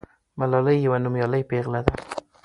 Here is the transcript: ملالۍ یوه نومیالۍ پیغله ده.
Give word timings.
ملالۍ 0.39 0.77
یوه 0.85 0.97
نومیالۍ 1.03 1.43
پیغله 1.51 1.79
ده. 1.85 1.93